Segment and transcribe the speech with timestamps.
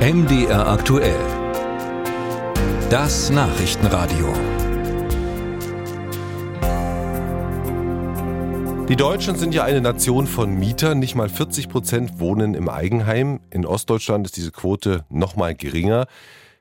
[0.00, 1.20] MDR aktuell.
[2.88, 4.32] Das Nachrichtenradio.
[8.88, 11.00] Die Deutschen sind ja eine Nation von Mietern.
[11.00, 13.40] Nicht mal 40 Prozent wohnen im Eigenheim.
[13.50, 16.06] In Ostdeutschland ist diese Quote noch mal geringer.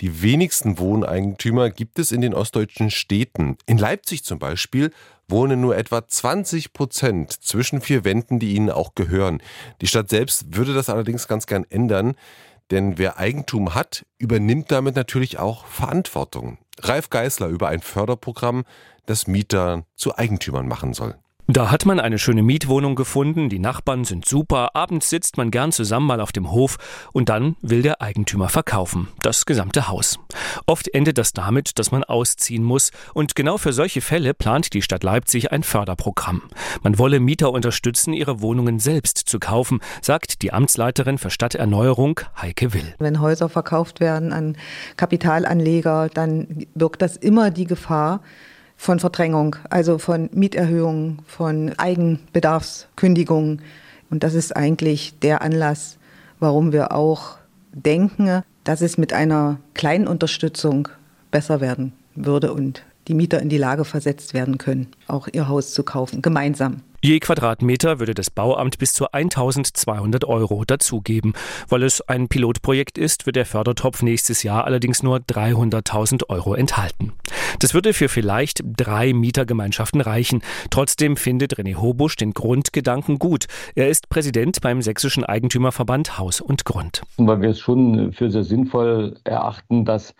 [0.00, 3.58] Die wenigsten Wohneigentümer gibt es in den ostdeutschen Städten.
[3.66, 4.90] In Leipzig zum Beispiel
[5.28, 9.40] wohnen nur etwa 20 Prozent zwischen vier Wänden, die ihnen auch gehören.
[9.82, 12.16] Die Stadt selbst würde das allerdings ganz gern ändern.
[12.70, 16.58] Denn wer Eigentum hat, übernimmt damit natürlich auch Verantwortung.
[16.78, 18.64] Ralf Geißler über ein Förderprogramm,
[19.06, 21.18] das Mieter zu Eigentümern machen soll.
[21.52, 25.72] Da hat man eine schöne Mietwohnung gefunden, die Nachbarn sind super, abends sitzt man gern
[25.72, 26.78] zusammen mal auf dem Hof
[27.12, 30.20] und dann will der Eigentümer verkaufen, das gesamte Haus.
[30.66, 34.80] Oft endet das damit, dass man ausziehen muss und genau für solche Fälle plant die
[34.80, 36.42] Stadt Leipzig ein Förderprogramm.
[36.84, 42.74] Man wolle Mieter unterstützen, ihre Wohnungen selbst zu kaufen, sagt die Amtsleiterin für Stadterneuerung Heike
[42.74, 42.94] Will.
[43.00, 44.56] Wenn Häuser verkauft werden an
[44.96, 48.20] Kapitalanleger, dann birgt das immer die Gefahr,
[48.80, 53.60] von Verdrängung, also von Mieterhöhungen, von Eigenbedarfskündigungen.
[54.08, 55.98] Und das ist eigentlich der Anlass,
[56.38, 57.36] warum wir auch
[57.72, 60.88] denken, dass es mit einer kleinen Unterstützung
[61.30, 65.74] besser werden würde und die Mieter in die Lage versetzt werden können, auch ihr Haus
[65.74, 66.80] zu kaufen, gemeinsam.
[67.02, 71.32] Je Quadratmeter würde das Bauamt bis zu 1200 Euro dazugeben.
[71.68, 77.14] Weil es ein Pilotprojekt ist, wird der Fördertopf nächstes Jahr allerdings nur 300.000 Euro enthalten.
[77.58, 80.42] Das würde für vielleicht drei Mietergemeinschaften reichen.
[80.68, 83.46] Trotzdem findet René Hobusch den Grundgedanken gut.
[83.74, 87.00] Er ist Präsident beim Sächsischen Eigentümerverband Haus und Grund.
[87.16, 90.14] Weil wir es schon für sehr sinnvoll erachten, dass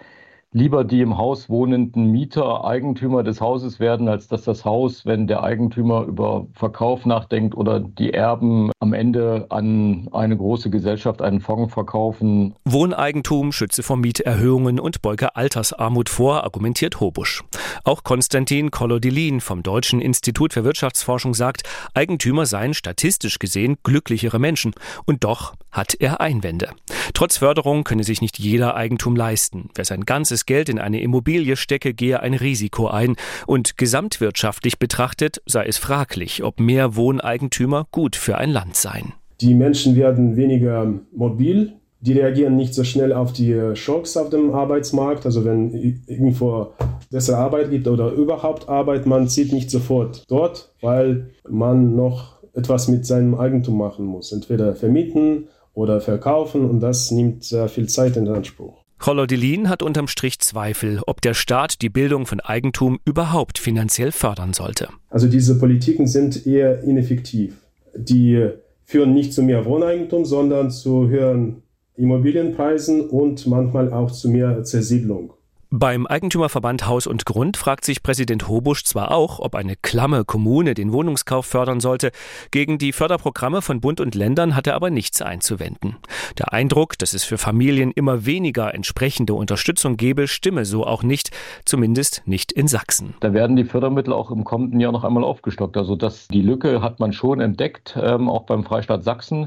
[0.53, 5.27] lieber die im Haus wohnenden Mieter Eigentümer des Hauses werden, als dass das Haus, wenn
[5.27, 11.41] der Eigentümer über Verkauf nachdenkt oder die Erben am Ende an eine große Gesellschaft einen
[11.41, 12.55] Fonds verkaufen.
[12.65, 17.45] Wohneigentum schütze vor Mieterhöhungen und beuge Altersarmut vor, argumentiert Hobusch.
[17.85, 21.63] Auch Konstantin Kolodilin vom Deutschen Institut für Wirtschaftsforschung sagt,
[21.95, 24.73] Eigentümer seien statistisch gesehen glücklichere Menschen.
[25.07, 26.71] Und doch hat er Einwände.
[27.15, 29.71] Trotz Förderung könne sich nicht jeder Eigentum leisten.
[29.75, 33.17] Wer sein ganzes Geld in eine Immobilie stecke, gehe ein Risiko ein.
[33.47, 39.13] Und gesamtwirtschaftlich betrachtet sei es fraglich, ob mehr Wohneigentümer gut für ein Land seien.
[39.41, 41.73] Die Menschen werden weniger mobil.
[42.03, 45.27] Die reagieren nicht so schnell auf die Schocks auf dem Arbeitsmarkt.
[45.27, 45.73] Also wenn
[46.07, 46.73] irgendwo
[47.11, 52.89] bessere Arbeit gibt oder überhaupt Arbeit, man zieht nicht sofort dort, weil man noch etwas
[52.89, 54.33] mit seinem Eigentum machen muss.
[54.33, 58.81] Entweder vermieten oder verkaufen und das nimmt sehr viel Zeit in Anspruch.
[58.99, 64.53] Cholodilin hat unterm Strich Zweifel, ob der Staat die Bildung von Eigentum überhaupt finanziell fördern
[64.53, 64.89] sollte.
[65.09, 67.57] Also diese Politiken sind eher ineffektiv.
[67.95, 68.51] Die
[68.85, 71.63] führen nicht zu mehr Wohneigentum, sondern zu höheren
[71.97, 75.33] Immobilienpreisen und manchmal auch zu mehr Zersiedlung.
[75.73, 80.75] Beim Eigentümerverband Haus und Grund fragt sich Präsident Hobusch zwar auch, ob eine klamme Kommune
[80.75, 82.11] den Wohnungskauf fördern sollte.
[82.51, 85.95] Gegen die Förderprogramme von Bund und Ländern hat er aber nichts einzuwenden.
[86.39, 91.31] Der Eindruck, dass es für Familien immer weniger entsprechende Unterstützung gebe, stimme so auch nicht,
[91.65, 93.15] zumindest nicht in Sachsen.
[93.21, 95.77] Da werden die Fördermittel auch im kommenden Jahr noch einmal aufgestockt.
[95.77, 99.47] Also das, die Lücke hat man schon entdeckt, ähm, auch beim Freistaat Sachsen.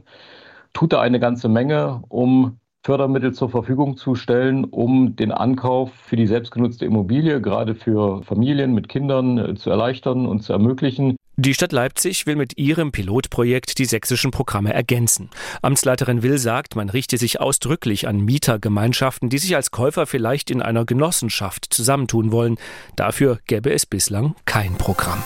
[0.72, 6.18] Tut da eine ganze Menge, um Fördermittel zur Verfügung zu stellen, um den Ankauf für
[6.18, 11.16] die selbstgenutzte Immobilie, gerade für Familien mit Kindern, äh, zu erleichtern und zu ermöglichen.
[11.36, 15.30] Die Stadt Leipzig will mit ihrem Pilotprojekt die sächsischen Programme ergänzen.
[15.64, 20.62] Amtsleiterin Will sagt, man richte sich ausdrücklich an Mietergemeinschaften, die sich als Käufer vielleicht in
[20.62, 22.58] einer Genossenschaft zusammentun wollen.
[22.98, 25.24] Dafür gäbe es bislang kein Programm.